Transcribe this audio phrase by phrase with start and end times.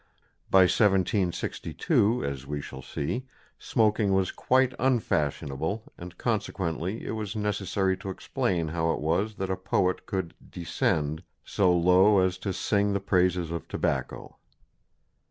[0.49, 3.27] By 1762, as we shall see,
[3.59, 9.51] smoking was quite unfashionable, and consequently it was necessary to explain how it was that
[9.51, 14.37] a poet could "descend" so low as to sing the praises of tobacco.